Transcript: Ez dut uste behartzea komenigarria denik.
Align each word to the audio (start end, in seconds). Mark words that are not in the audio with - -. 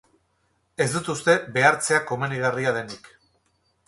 Ez 0.85 0.87
dut 0.93 1.11
uste 1.13 1.35
behartzea 1.57 1.99
komenigarria 2.13 2.73
denik. 2.79 3.11